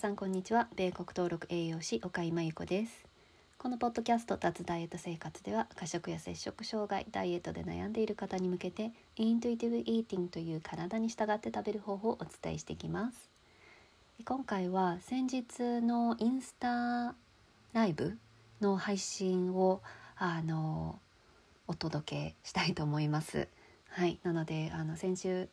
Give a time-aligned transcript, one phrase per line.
[0.00, 0.66] さんこんにちは。
[0.76, 3.04] 米国登録栄養士岡井真由子です。
[3.58, 13.28] このポッドキャスト脱ダイエット生活では過食や摂食障害ダイエットで悩んでいる方に向けてイントゥイティブイーティングという体に従って食べる方法をお伝えしていきます。
[14.24, 17.14] 今回は先日のインスタ
[17.74, 18.16] ライブ
[18.62, 19.82] の配信を
[20.16, 20.98] あの
[21.66, 23.48] お届けしたいと思います。
[23.90, 24.18] はい。
[24.22, 25.50] なのであの先週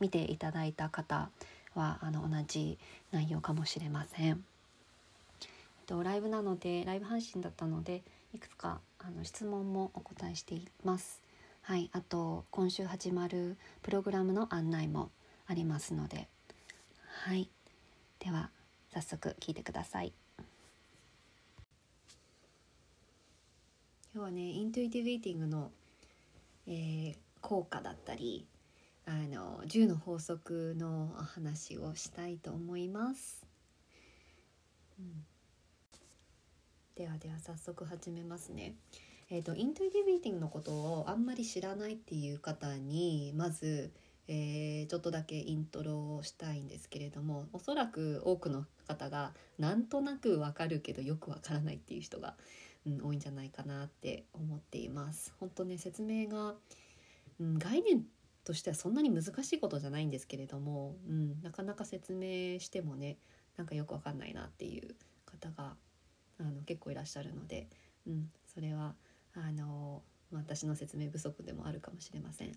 [0.00, 1.28] 見ていただいた方
[1.74, 2.78] はあの同じ
[3.12, 4.30] 内容かもしれません。
[4.30, 4.38] えっ
[5.86, 8.02] と、ライブなのでライブ配信だったので
[8.34, 11.20] いくつかあの質問もお答えしています。
[11.62, 15.10] はい、あと今週始まるプログラムの案内も
[15.46, 16.28] ありますので、
[17.24, 17.48] はい、
[18.18, 18.50] では
[18.92, 20.12] 早速聞いてください。
[24.12, 25.70] 今日はねイントゥイティブイーティングの、
[26.66, 28.44] えー、効果だったり
[29.10, 33.44] あの10の法則のお話をしたいと思います。
[35.00, 35.24] うん、
[36.94, 38.76] ではでは早速始めますね。
[39.28, 43.90] えーと、イントゥイティブイーティングのことをあんまり知らないっていう方にまず、
[44.28, 52.36] えー、ちょっとだけイントロをしたいんですけれどもおそらく多くの方がなんとなくわかるけどよくわからないっていう人が、
[52.86, 55.34] うん、多いんじゃないかなって思っています。
[55.40, 56.54] 本当ね説明が、
[57.40, 58.04] うん、概念
[58.44, 63.18] としてはそんなに難しいことじゃないんですけれども、うん、なかなか説明してもね
[63.56, 64.94] なんかよくわかんないなっていう
[65.26, 65.76] 方が
[66.38, 67.68] あの結構いらっしゃるので、
[68.06, 68.94] うん、それは
[69.34, 70.02] あの
[70.32, 72.52] 私の説明不足でもあるかもしれません。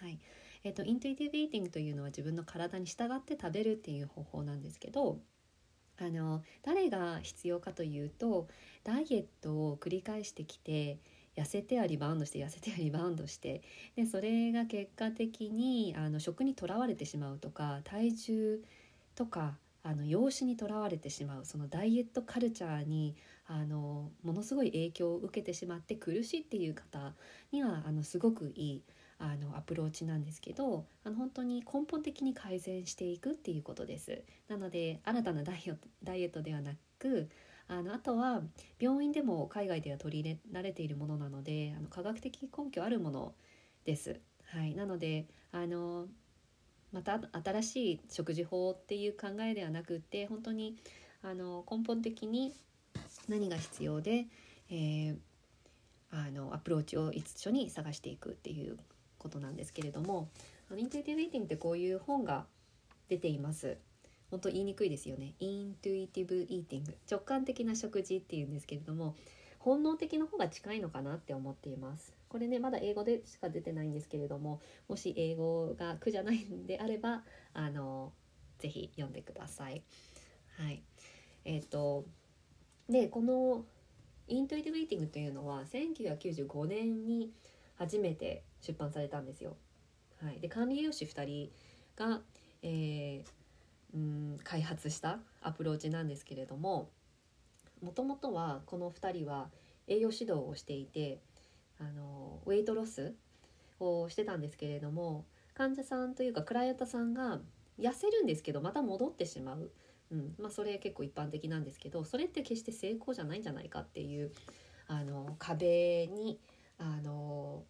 [0.00, 0.18] はい
[0.62, 5.18] えーと、イントゥイティブ・イーティングというのは自分の体に従って食べるっていう方法なんですけど
[5.98, 8.48] あの誰が必要かというと
[8.82, 10.98] ダイエットを繰り返してきて
[11.36, 13.62] 痩せてはリバウンドして痩せてはリバウンドして
[13.96, 18.60] でそれが結果的にあの食にとらわれてしまうとか体重
[19.14, 23.14] とかあの養子にとらわれてしまうそのダイエットカルチャーに
[23.46, 27.12] あのものすごい影響を受けてしまって苦しいっていう方
[27.52, 28.82] にはあのすごくいい
[29.18, 34.22] あのアプローチなんですけどあの本当に根本的に改善していくっていうことです。
[34.48, 37.28] なので新たなダイエットではなく
[37.68, 38.42] あのあとは
[38.78, 43.34] 病院でも海外では取り入れられているものなのであの科学的根拠あるもの
[43.84, 44.20] です。
[44.46, 46.06] はい、なのであの
[46.92, 50.76] また新しい食事法っていう考えではなくって本当に
[51.22, 52.54] あの根本的に
[53.28, 54.26] 何が必要で、
[54.70, 55.16] えー、
[56.10, 58.78] あのアプローチを一緒に探していくっていう
[59.18, 60.28] ことなんですけれども
[60.76, 62.46] イントゥイティブイーティングってこういう本が
[63.08, 63.76] 出ています。
[64.30, 65.34] 本当言いにくいですよね。
[65.38, 66.96] イントゥイティブイーティング。
[67.10, 69.14] 直感的な食事っていうんですけれども
[69.58, 72.14] 本能的の方が近いのかなって思っています。
[72.28, 78.12] これねまだ英語でしか出てないんですけれどももし英語が苦じゃないんであればあの
[78.58, 79.82] ぜひ読んでください。
[80.58, 80.82] はい。
[81.44, 82.04] えっ、ー、と
[82.88, 83.64] でこの
[84.26, 87.30] イントゥイティブイーティングというのは1995年に
[87.76, 89.56] 初めて出版されたんですよ。
[90.22, 91.50] はい、で管理栄養士2人
[91.96, 92.20] が、
[92.62, 93.43] えー、
[93.94, 96.88] うん開発したアプローチなんですけれども
[97.82, 99.48] もともとはこの2人は
[99.86, 101.20] 栄養指導をしていて
[101.78, 103.14] あのウェイトロス
[103.80, 107.38] をしてたんですけれども患者さんというかクライアントさんが
[107.78, 109.70] 痩せるんですけどまた戻ってしまう、
[110.10, 114.32] うんまあ、それ結構一般的なんですけどそれって決して成功じゃないんじゃないかっていう
[114.86, 116.38] あの壁に
[116.78, 117.62] あの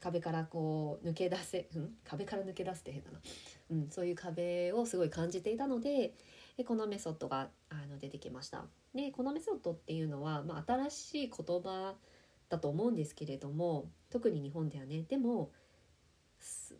[0.00, 3.20] 壁からこう抜け出せ、 うん、壁から抜け出すって変だな、
[3.70, 6.14] うん、そういう壁をすごい感じていたので
[6.56, 8.66] でこのメソッドがあの出てきました。
[8.94, 11.96] でこのメソッドっていうのは、まあ、新しい言葉
[12.48, 15.52] だと思うんですけれども特に日本ではねでも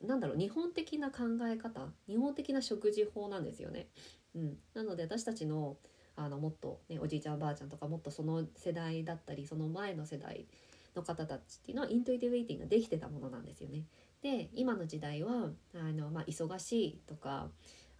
[0.02, 3.88] なんだろう日本的な考え方日本的な食事法なんですよね。
[4.34, 5.76] うん、なので私たちの
[6.16, 10.46] あのもっと、ね、おじいちゃんおばあちゃんとかもっとその世代だったりその前の世代
[10.94, 13.84] の方たちっていうのはイントゥイティブイーティングができてたものなんですよね。
[14.22, 17.48] で今の時代はあの、まあ、忙しいとか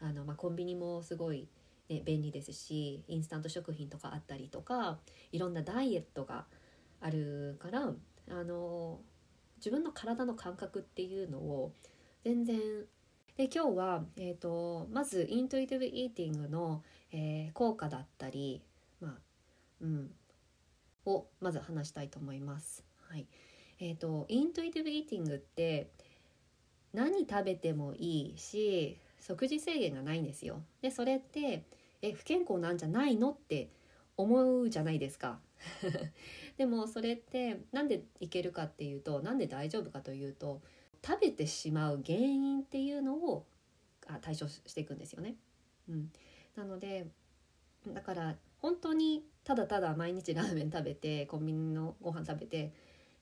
[0.01, 1.49] あの、まあ、コンビニもすごい、
[1.89, 4.99] ね、便利ですしインスタント食品とかあったりとか
[5.33, 6.45] いろんなダイエットが
[7.01, 7.93] あるから
[8.29, 9.01] あの
[9.57, 11.73] 自分の体の感覚っていうのを
[12.25, 12.59] 全然
[13.37, 18.63] で今日は、えーと、まずイントゥイティブイーティングの、えー、効果だったり、
[19.01, 19.13] まあ
[19.81, 20.11] うん、
[21.07, 22.85] をまず話したいと思います。
[23.09, 23.27] はい
[23.81, 25.91] えーと、イントゥイティブイーティングって
[26.93, 30.63] 何食べてもいいし食事制限がないんですよ。
[30.83, 31.65] でそれって
[32.03, 33.71] え不健康なんじゃないのって
[34.17, 35.41] 思うじゃないですか。
[36.57, 40.63] でもそれって何でいけるかっていうと何で大丈夫かというと
[41.05, 43.47] 食べてしまう原因っていうのを
[44.07, 45.37] あ対処していくんですよね。
[45.89, 46.13] うん、
[46.57, 47.07] なので
[47.89, 52.73] だから本当にただただ毎日ラーメン食べてコンビニのご飯食べて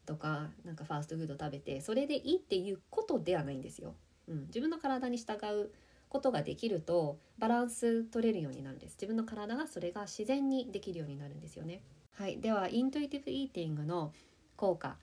[0.07, 3.95] とかなんかファーストフード食べてそれでいいっていうことではないんですよ。
[4.27, 5.73] うん、自分の体に従う
[6.09, 8.95] ことができるとバランス取れるようになるんです。
[8.95, 11.83] 自分の体がそれが自然にできるようになるんですよね。
[12.13, 12.41] はい。
[12.41, 14.13] ではイントゥイティブイーティングの
[14.57, 14.97] 効果。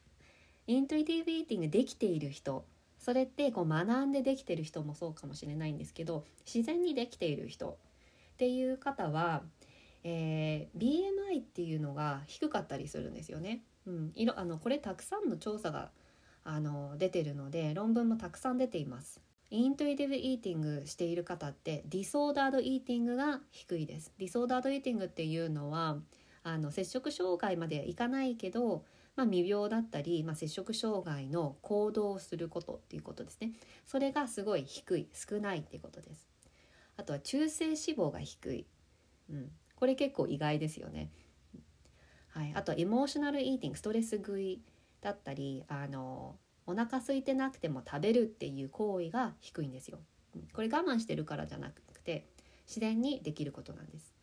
[0.68, 2.66] イントゥイティブイーティングできている人
[2.98, 7.78] それってこう学んでできてる人もそうかもしれないんですけど自然にできている人
[8.36, 9.44] っていう方は、
[10.08, 13.64] えー、BMI っていうのが低かったりするんですよね。
[13.88, 15.90] うん、色あのこれたくさんの調査が
[16.44, 19.20] あの出てるので論文もたくさん出ています。
[19.50, 24.14] イントゥイティブイーティングしている方ってディソーダードイーティングが低いです。
[24.20, 25.98] ディソーダードイーティングっていうのは
[26.44, 28.86] あの摂食障害までいかないけど
[29.16, 33.54] まあ、未病だったり、まあ、摂食障害の行動をすることっていうことですね
[33.86, 36.28] それがすごい低い少ないっていうことです
[36.98, 38.66] あとは中性脂肪が低い、
[39.30, 41.10] うん、これ結構意外ですよね
[42.30, 44.62] はい、あとエモーショナルイーティングストレス食い
[45.00, 46.36] だったりあの
[46.68, 50.00] お腹空いてなくても食べるっていう行為が低いんですよ。
[50.52, 52.26] これ我慢してるからじゃなくて
[52.68, 54.14] 自然にできることなんです。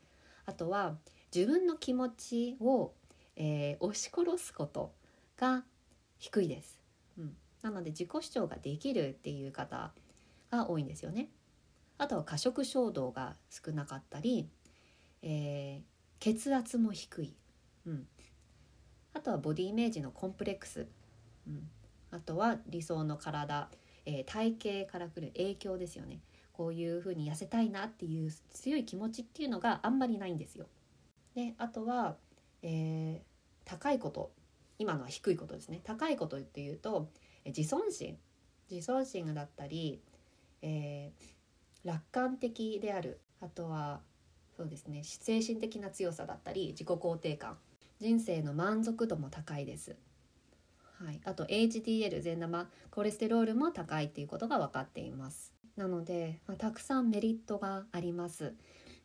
[0.44, 0.96] あとは
[1.34, 2.93] 自分の気持ちを
[3.37, 4.93] えー、押し殺すこと
[5.37, 5.64] が
[6.19, 6.81] 低いです。
[7.19, 9.93] うん、なので自己主張ができるっていう方
[10.50, 11.31] が多いんですよね。
[11.99, 14.49] あとは過食衝動が少なかったり、
[15.23, 15.83] えー、
[16.21, 17.35] 血圧も低い、
[17.87, 18.07] うん、
[19.15, 20.87] あとはボディイメージのコンプレックス、
[21.47, 21.69] うん、
[22.11, 23.71] あとは理想の体、
[24.05, 26.21] えー、体型からくる影響ですよね。
[26.53, 30.67] こういうふうに痩せたいなっていう強い気持ちっていうのがあんまりないんですよ。
[31.35, 32.17] であとは
[32.63, 33.21] えー、
[33.65, 34.33] 高いこと。
[34.79, 35.81] 今のは低いことですね。
[35.85, 37.11] 高いことっていうと
[37.45, 38.17] 自尊心。
[38.71, 40.01] 自尊心だったり、
[40.63, 43.21] えー、楽観的である。
[43.41, 44.01] あとは
[44.56, 45.02] そうですね。
[45.04, 47.58] 精神的な強さだったり自己肯定感。
[48.00, 49.96] 人生の満足度も高いです。
[50.99, 52.69] はい、あと HDL 善玉。
[52.90, 55.52] コレステロールも高いっていうことが分かっています。
[55.76, 58.54] なので、まあ、たくさんメリットがあります。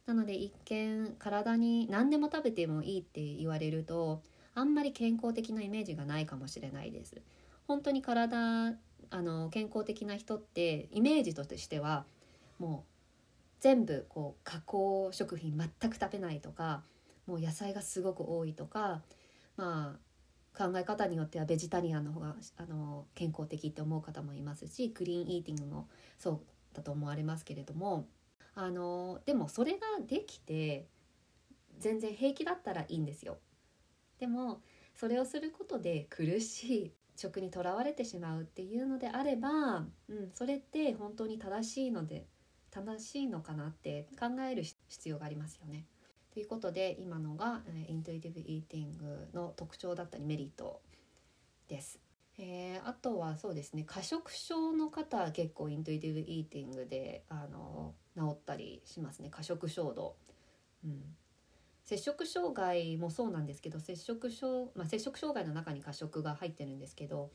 [0.05, 4.21] なので一見体に何でも食べてもいいって言われると
[4.55, 7.21] あんまり健康的なイメージがないかもしれないです。
[7.67, 8.73] 本当に体
[9.09, 12.05] あの健康的な人ってイメージとしては
[12.57, 12.96] もう
[13.59, 16.83] 全部こう加工食品全く食べないとか
[17.25, 19.01] もう野菜がすごく多いとか
[19.55, 20.07] まあ
[20.57, 25.87] 考え方によってはベジタリアンの方があの健康的って思う方もいますしクリーンイーティングも
[26.17, 26.39] そう
[26.73, 28.07] だと思われますけれども
[28.55, 30.87] あのでもそれができて
[31.77, 33.37] 全然平気だったらいいんですよ。
[34.19, 34.61] でも
[34.95, 42.25] それをすることで苦しい食にとらわれてしまうっていうのであれば、うん、それって本当に正しいので
[42.77, 45.85] 正しいのかなって考える必要がありますよね。
[46.31, 50.81] ということで今のがイントゥイティブ・イーティングの特徴だったりメリット
[51.67, 51.99] です。
[52.37, 60.15] えー、あとはそうですね過食症の方は結構イントゥイティブ・イーティングであの治ったりしますね過食衝動。
[60.85, 61.15] うん
[61.83, 67.31] 摂食障害もそうなんですけど摂食症、まあ、摂食障害の中に過食が入ってるんですけど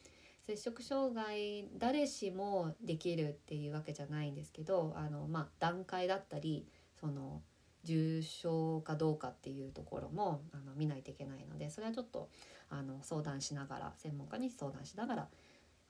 [0.47, 6.67] 摂食障害誰しもできるっていうわけじゃないんですけどあの、まあ、段階だったり
[6.99, 7.43] その
[7.85, 12.29] 重症かどうかっていうところもあの見ないといけないのでそれはちょっと
[12.71, 15.29] あの相談しながら専門家に相談しながら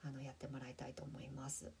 [0.05, 1.71] あのやってもらいたいと思います。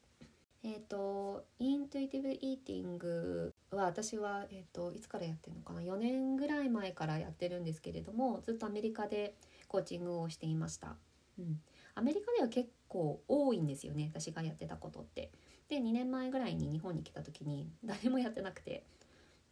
[0.65, 9.35] えーと、イントゥイティブ・イーティングは私は、えーと、いつからやってるのかな？4年ぐらい前からやってるんですけれどもずっとアメリカで
[9.67, 10.95] コーチングをしていました。
[11.37, 11.59] うん、
[11.95, 15.31] アメリカでは結構多いんですよね私がやってたことって。
[15.69, 18.85] で2年前ぐらいに日本に来た時に誰もやってなくて、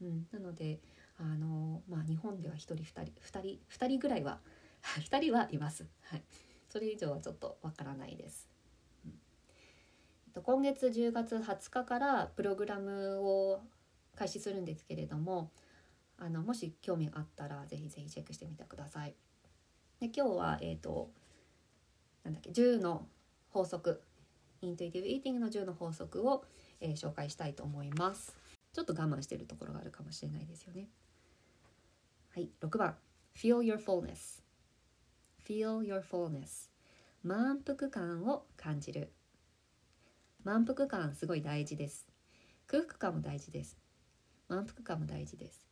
[0.02, 0.80] うん、なので
[1.18, 4.40] あの、まあ、日本では1人2人2人2人ぐらいは
[5.00, 5.88] 2人はいます。
[6.02, 6.24] はい、
[6.70, 8.50] それ以上はちょっとわからないです。
[10.44, 13.62] 今月10月20日からプログラムを
[14.16, 15.52] 開始するんですけれども
[16.18, 19.16] あのもし興味があったらぜひぜひチェックしてみてください。
[20.00, 21.12] で今日は、えーと、
[22.24, 23.08] なんだっけ10の
[23.50, 24.02] 法則
[24.62, 26.46] イントゥイティブ・イーティングの10の法則を、
[26.80, 28.36] えー、紹介したいと思います。
[28.74, 30.88] ちょっと我慢してるところがあるかもしれないですよね。
[32.34, 32.96] はい、6番。
[33.36, 34.44] Feel your fullness
[35.48, 36.70] Feel your fullness
[37.24, 39.12] 満腹感を感じる。
[40.44, 42.08] 満腹感すごい大事です。
[42.68, 43.78] 空腹感も大事です。
[44.48, 45.68] 満腹感も大事です。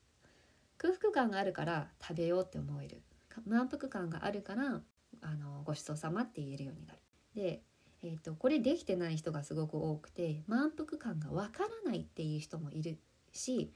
[0.77, 3.01] 空腹感があるから食べようって思える。
[3.46, 4.82] 満腹感があるから
[5.21, 6.99] あのごちそうさまって言えるようになる。
[7.35, 7.61] で、
[8.03, 12.97] えーと、これできてない人がすごく多くて満腹感がわからないっていう人もいる
[13.31, 13.73] し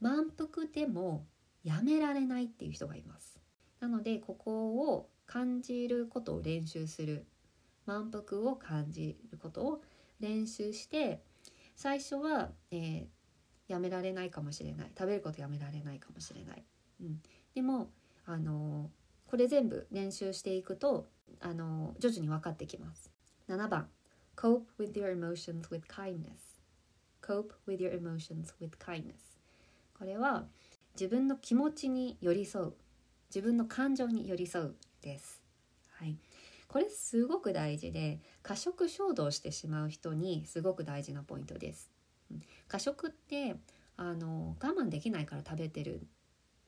[0.00, 1.26] 満腹でも
[1.64, 3.40] やめられないっていう人がいます。
[3.80, 7.26] なのでここを感じることを練習する。
[7.86, 9.82] 満腹を感じることを
[10.20, 11.22] 練習して
[11.76, 14.90] 最初は、えー、やめられないかもしれない。
[14.98, 16.64] 食べることやめられないかもしれない、
[17.00, 17.20] うん、
[17.54, 17.90] でも
[18.24, 18.88] あのー、
[19.36, 21.08] これ全部練習していくと
[21.42, 23.12] あの、徐々に分かってきます。
[23.50, 23.86] 7番
[24.34, 26.22] Cope with your emotions with kindness.
[27.20, 29.12] Cope with your emotions with kindness.
[29.98, 30.46] これは
[30.94, 32.72] 自分の気持ちに寄り添う。
[33.28, 35.42] 自分の感情に寄り添うです。
[35.98, 36.16] はい、
[36.66, 41.90] これすごく大事で過食衝動してしまう人にすごく大事なポイントです。
[42.68, 43.56] 過食って
[43.98, 46.06] あの我慢できないから食べてる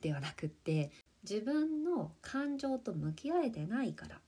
[0.03, 0.91] ではなくって
[1.29, 4.21] 自分の感情と向き合えてないから、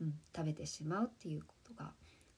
[0.00, 1.92] うん、食べてしまうっていうことが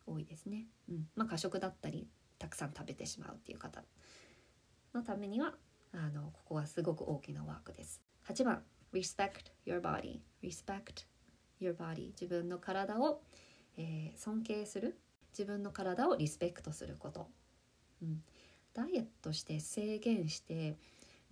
[0.06, 0.66] 多いですね。
[0.88, 1.08] うん。
[1.16, 3.82] まあ、過食だったりたくさん食べてしまうっていう方
[4.94, 5.54] のためには
[5.92, 8.00] あのここはすごく大きなワークです。
[8.28, 8.62] 8番
[8.92, 11.06] respect your body respect
[11.60, 13.22] your body 自分の体を、
[13.76, 14.98] えー、尊敬する。
[15.36, 17.26] 自分の体をリスペクトすること、
[18.00, 18.22] うん、
[18.72, 20.76] ダイエットして制限して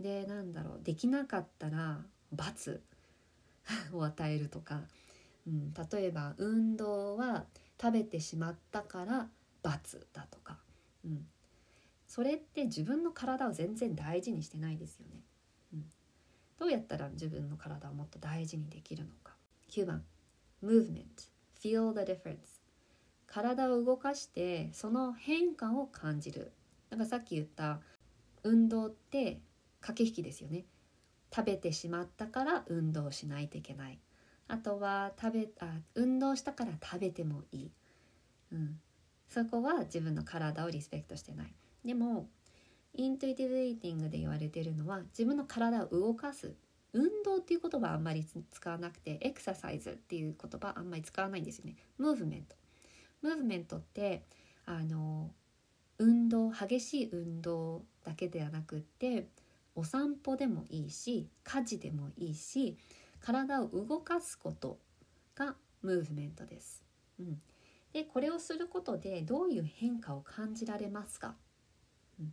[0.00, 2.00] でなんだろうできなかったら
[2.34, 2.82] 罰
[3.92, 4.82] を与えるとか、
[5.46, 7.46] うん、例えば運動は
[7.80, 9.28] 食べてしまったから
[9.62, 10.58] 罰だとか、
[11.04, 11.26] うん、
[12.06, 15.22] それって自分の体を全然大事にしてないですよね。
[15.72, 15.90] うん。
[16.58, 19.36] どうやったら自分の体をもっと大事にできるのか。
[19.70, 20.04] 9番。
[20.62, 22.60] Movement Feel the difference
[23.26, 26.52] 体を動かしてその変化を感じる。
[26.90, 27.80] なんかさっき言った
[28.42, 29.40] 運動って
[29.80, 30.66] 駆け引きですよね。
[31.34, 33.98] 食べてしまったから運動しないといけない。
[34.48, 37.70] あとは食べあ運動したから食べてもいい、
[38.52, 38.78] うん、
[39.28, 41.54] そこは自分の体をリスペクトしてない。
[41.84, 42.28] でも
[42.94, 46.54] Intuitive Eating で言われてるのは自分の体を動かす。
[46.92, 51.76] 運動っていう言葉はあんまり使わなくてエクササイズっていう言葉あんまり使わないんですよね。
[51.96, 52.54] ムーブメント
[53.22, 54.24] ムーブメントって
[54.66, 55.30] あの
[55.98, 59.28] 運動激しい運動だけではなくって
[59.82, 62.78] お散歩でもいいし家事でもいいし
[63.20, 64.78] 体を動かすこと
[65.34, 66.84] がムーブメントです。
[67.18, 67.42] うん、
[67.92, 71.34] でこれをすることでどういう変化を感じられますか？
[72.20, 72.32] うん。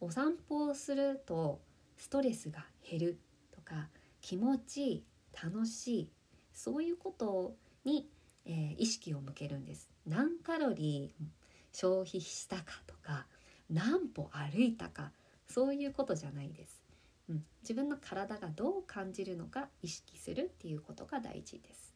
[0.00, 1.60] お散歩をすると
[1.96, 3.18] ストレスが減る
[3.52, 3.88] とか
[4.20, 5.04] 気持ちいい
[5.40, 6.10] 楽しい
[6.52, 8.08] そういうことに、
[8.46, 9.88] えー、意識を向けるんです。
[10.08, 11.24] 何カロリー
[11.72, 13.26] 消費したかとか
[13.70, 15.12] 何歩歩いたか
[15.52, 16.82] そういうことじゃないです、
[17.28, 21.94] うん、自分の体がどう感じるのか意識するっていうことが大事です。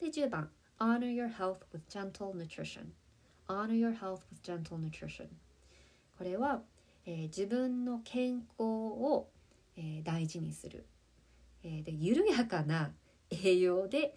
[0.00, 0.50] で10番。
[0.80, 2.92] Honor your health with gentle nutrition.
[3.48, 5.26] Honor your health with gentle nutrition.
[6.16, 6.62] これは、
[7.04, 9.28] えー、自分の健康を、
[9.76, 10.86] えー、大事にする、
[11.64, 12.90] えー、で緩やかな
[13.30, 14.14] 栄養で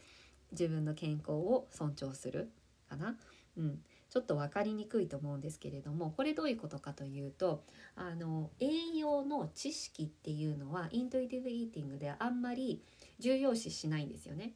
[0.51, 2.51] 自分の健康を尊重する
[2.89, 3.15] かな、
[3.57, 3.79] うん、
[4.11, 7.63] ちょっと分かりにくいと思うんですけれどもこれどういうことかというと
[7.95, 12.83] あの栄養の知識っていうのはイントゥイティブ・イーティングではあんまり
[13.19, 14.51] 重要視しないんですよね。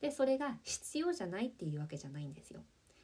[0.00, 2.60] でそれが必要じゃないっていうわけじゃないんですよ。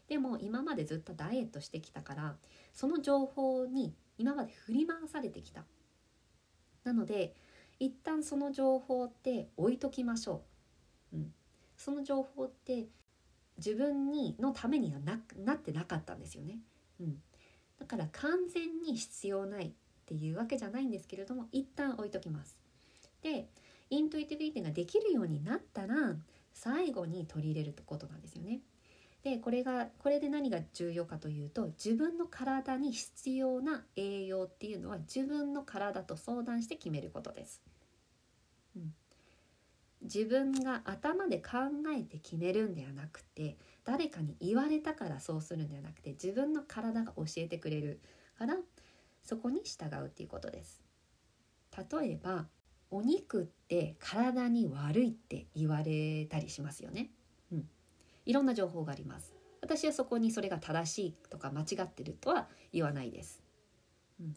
[0.09, 2.37] でも今までずっとダイエットしてきたから
[2.73, 5.64] その情報に今まで振り回されてきた
[6.83, 7.35] なので
[7.78, 10.42] 一旦その情報って置いときましょ
[11.12, 11.33] う、うん、
[11.76, 12.88] その情報って
[13.64, 16.59] 自分にのためにはななってなかったんですよね、
[17.00, 17.17] うん、
[17.79, 19.71] だから完全に必要ないっ
[20.07, 22.59] ていうわけじゃないんですけれども一旦置いときます。
[23.23, 23.49] で
[23.90, 26.17] イントゥイティブイティングができるようになったら
[26.52, 28.61] 最後に取り入れるってことなんですよね。
[29.23, 37.61] でこれがこれで何が重要かというと自分の体に必要な栄養っていうのは自分の体と相談して決めることです。
[40.02, 41.59] 自分が頭で考
[41.95, 48.00] えて決めるんではなくて誰かに言われたからそうするんではなくて自分の体が教えてくれる
[48.38, 48.57] から
[49.23, 50.83] そこに従うっていうことです。
[51.76, 52.47] 例えば
[52.90, 57.11] お肉って体に悪いって言われたりしますよね。
[57.52, 57.69] うん
[58.26, 63.42] いろんな情報があります私はそこにそれが正しいとか間違ってるとは言わないです、
[64.21, 64.37] うん、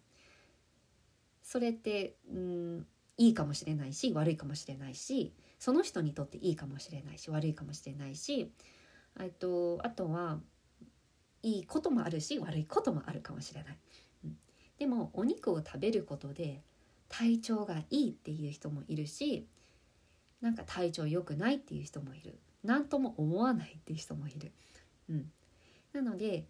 [1.41, 8.51] それってうんいいかもしれないし悪いかもしれないしその人にとっていいかもしれないし悪いかもしれないし
[9.39, 10.39] とあとは
[11.41, 13.77] いいこともあるし悪いこともあるかもしれない、
[14.25, 14.35] うん、
[14.77, 16.59] でもお肉を食べることで
[17.07, 19.47] 体調がいいっていう人もいるし
[20.41, 22.37] なんか体調良くないっていう人もいる。
[22.65, 24.51] 何とも思わないっていう人もいる。
[25.09, 25.31] うん、
[25.93, 26.45] なので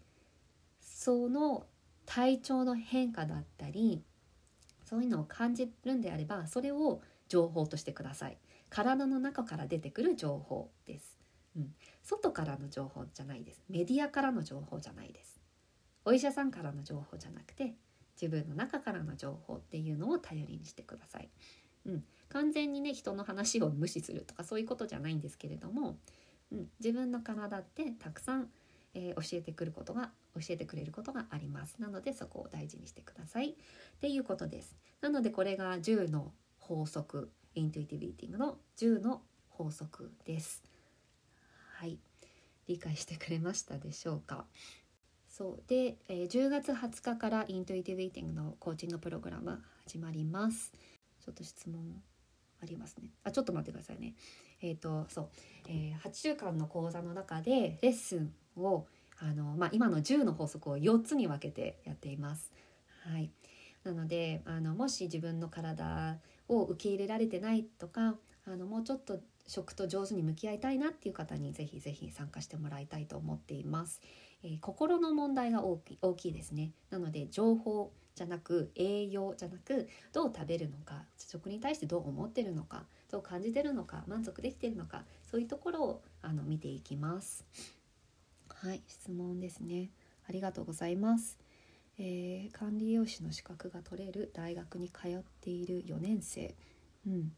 [0.80, 1.66] その
[2.04, 4.02] 体調の変化だったり
[4.84, 8.38] そういうのを感じるんであればそれを情報としてください。
[8.74, 11.16] 体の中から出てくる情報です、
[11.56, 13.62] うん、外からの情報じゃないです。
[13.68, 15.38] メディアからの情報じゃないです。
[16.04, 17.76] お医者さんからの情報じゃなくて
[18.20, 21.28] 自分の中からの情報っていうのを頼りにしてください、
[21.86, 25.96] うん、完全にね人の話を無視するとかそういうことじゃないんですけれども、
[26.52, 28.48] うん、自分の体ってたくさん、
[28.94, 31.76] えー、教えてくることが教えてくれることがあります。
[31.78, 33.50] なのでそこを大事にしてください。
[33.50, 33.54] っ
[34.00, 34.74] ていうことです。
[35.00, 37.30] なのでこれが10の法則。
[37.54, 40.62] イントゥイティブイーティングの10の法則です。
[41.76, 41.98] はい。
[42.66, 44.46] 理解してくれましたでしょうか？
[45.28, 45.62] そう。
[45.68, 50.72] で、えー、10月20日からイントゥイティブイーティングのコーチングプログラム始まります。
[51.24, 51.80] ちょっと質問
[52.62, 53.08] ありますね。
[53.22, 54.14] あちょっと待ってくださいね。
[54.60, 55.28] えっ、ー、とそう、
[55.68, 58.86] えー、8週間の講座の中でレッスンを
[59.18, 62.52] あの、まあ、今の10の法則を4つに分けてやっています。
[63.10, 63.30] はい、
[63.84, 66.18] なのであのもし自分の体
[66.48, 74.00] を受け入れられてないとかあのもうちょっと食と上手に向き合いたいなっていう方にぜひぜひ参加してもらいたいと思っています。
[74.42, 76.72] えー、心の問題が大き大きいですね。
[76.90, 87.44] なので情報じゃなく栄養じゃなくどう食べるのか食に対してどう思ってるのかどう感じてるのか満足できてるのかそういうところをあの見ていきます。
[88.48, 89.90] はい質問ですね
[90.26, 91.38] ありがとうございます、
[91.98, 96.54] えー、管理栄養士の資格が取れる大学に通っている4年生。
[97.06, 97.32] うん。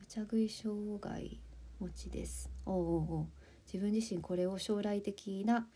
[0.00, 1.40] 無茶食い障害
[1.78, 2.50] 持ちです。
[2.64, 3.26] おうおお
[3.66, 5.68] 自分自身これを将来的な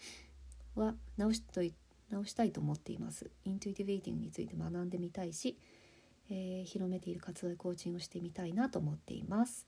[0.75, 1.61] は直しと
[2.11, 3.31] 直したいと思っています。
[3.45, 5.57] イントゥイティブエイティングについて学んでみたいし、
[6.29, 9.67] えー、広めている活動コーチングをしてみたいなと思っています。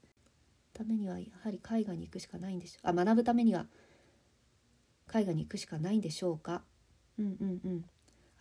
[0.73, 2.91] ためにはやはり海外に行くしかないんでしょう。
[2.91, 3.67] あ学ぶためには
[5.07, 6.63] 海外に行くしかないんでしょうか。
[7.41, 7.85] うんうん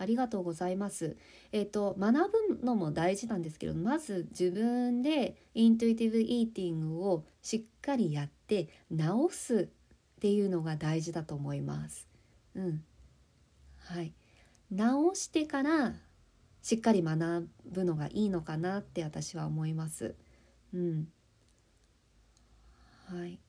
[0.02, 1.16] ありがとうございます。
[1.52, 9.70] えっ、ー、と学ぶのも大事なんですけどまず自分でイントゥイティブイーティングをしっかりやって直す
[10.18, 12.08] っていうのが大事だと思います。
[12.56, 12.84] うん、
[13.78, 14.12] はい。
[14.72, 15.94] 直してから
[16.64, 20.16] しっかり学ぶのがいいのかなって私は思います。
[20.74, 21.08] うん。
[23.06, 23.40] はい。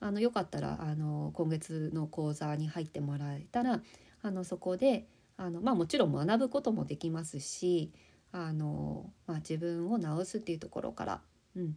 [0.00, 3.80] あのよかったらあの今月の講座に入ってもらえたら
[4.28, 5.06] あのそこで
[5.38, 7.92] あの、まあ、もちろん学ぶこともできますし
[8.30, 11.20] あの、まあ、自分を治すっていうところから、
[11.56, 11.76] うん、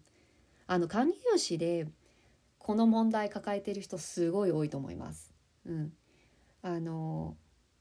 [0.68, 1.88] あの管理栄養士で
[2.58, 5.34] この問題抱えてる人すごい多いと思います。
[5.66, 5.94] うん、
[6.62, 7.38] あの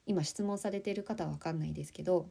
[0.07, 2.29] 今質問されてる方は分かんないですけど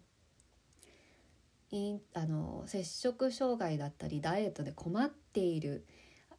[2.14, 5.86] あの摂食障害だったりダイエットで困っている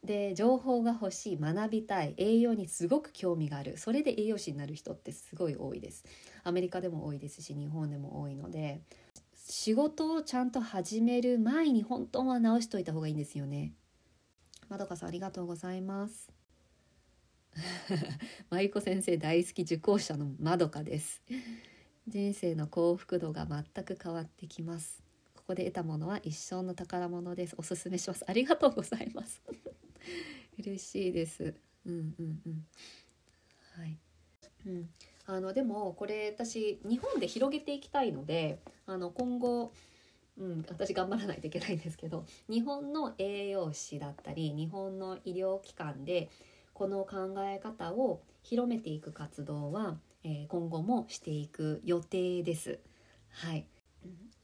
[0.03, 3.77] で情報が欲しい学びたい栄養にすごく興味がある。
[3.77, 6.03] それで栄養士になる人ってすごい多いです。
[6.43, 8.81] アメリカでも多いですし日本でも多いので。
[9.43, 13.73] 仕事をちゃんと始める前に本当は直しといた方がいいんですよね。
[14.69, 16.31] まどかさんありがとうございます。
[18.49, 21.21] マリコ先生大好き受講者のまどかです。
[22.07, 25.03] 人生の幸福度が全く変わってきます。
[25.35, 27.55] ここで得たものは一生の宝物です。
[27.57, 28.23] おすすめします。
[28.27, 29.41] ありがとうございます。
[30.59, 31.55] 嬉しいです。
[31.85, 32.65] うんうんうん。
[33.77, 33.97] はい。
[34.65, 34.89] うん。
[35.25, 39.71] あのでもこれ私日本で広げていきたいのであの今後、
[40.37, 46.29] うん、私頑張らないといけないんですけど日本の栄養士だったり日本の医療機関で
[46.73, 52.79] この考え方を広めていく活動は、えー、今後もしていく予定です。
[53.29, 53.67] はい、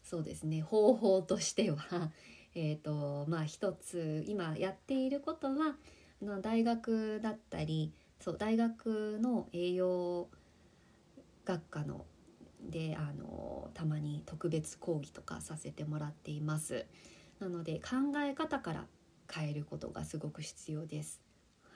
[0.04, 2.12] そうですね方法としては
[2.60, 5.76] えーとまあ、一つ今やっていることは
[6.42, 10.28] 大学だったりそう大学の栄養
[11.46, 12.04] 学科の
[12.60, 16.88] であのたまに特別講義とかさせてもらっています。
[17.40, 18.88] なので考え方から
[19.32, 21.22] 変えることがすごく必要です、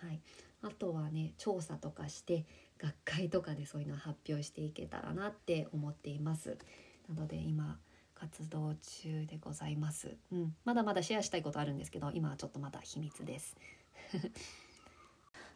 [0.02, 0.20] はい、
[0.64, 2.48] あとはね調査とかして
[2.80, 6.58] 学会とかでそういうの発表していけたらなって思っています。
[7.08, 7.78] なので今
[8.22, 13.58] 活動中でございます、うん、まだまだシェアしたいことあるんですけど今はちょっとまだ秘密です。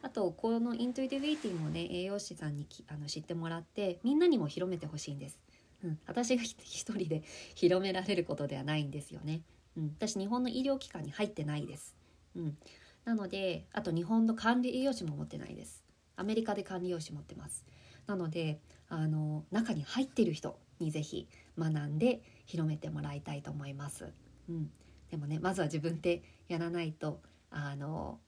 [0.02, 5.38] あとこのイントゥイティブイーティングをね栄養士さんにあの知ってもらってみんなにも広めてほしいんです、
[5.84, 7.22] うん、私が一人で
[7.54, 9.42] 広められることではないんですよね、
[9.76, 11.96] うん、私日本の医療機関に入ってないです、
[12.36, 12.56] うん、
[13.04, 15.84] なのであと日本の管理栄養士も持ってないです。
[16.16, 17.64] アメリカで管理栄養士持ってます。
[18.06, 24.12] なのであの中に入ってる人にぜひ学んで広めてもらいたいと思います。
[24.48, 24.70] うん、
[25.10, 28.18] でもねまずは自分でやらないとあの、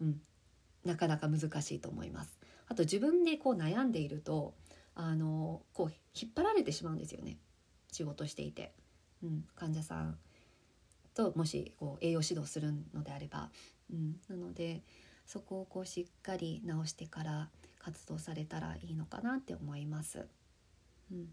[0.00, 0.20] うん、
[0.84, 2.38] なかなか難しいと思います。
[2.68, 4.54] あと自分でこう悩んでいると
[4.94, 7.38] あのこう引っ張られてしまうんですよね
[7.90, 8.74] 仕事していて。
[9.22, 10.16] うん、患者さん
[11.14, 13.50] ともしこう栄養指導するのであれば、
[13.92, 14.82] うん、なので
[15.26, 17.48] そこをこうしっかり直してから
[17.80, 20.26] 活動されたらいいのかなって思います。
[21.10, 21.28] うん、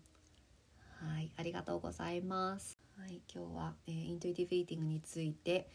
[1.06, 2.80] はい、ありがとうございます。
[2.98, 5.70] はい、今日は、えーイントゥイティブイーティングについて、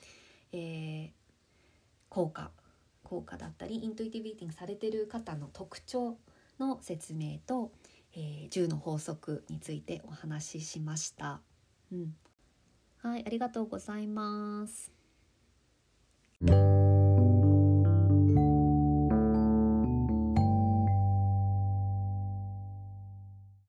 [0.53, 1.11] えー
[2.09, 2.51] 効果
[3.05, 6.17] 効果だったりイントゥイティブイーティングされてる方の特徴
[6.59, 7.71] の説明と、
[8.15, 11.41] えー10の法則についてお話ししました。
[11.93, 12.15] うん、
[12.99, 14.91] はい、ありがとうございます。